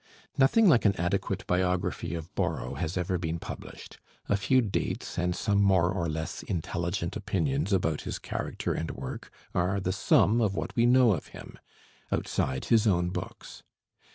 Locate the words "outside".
12.11-12.65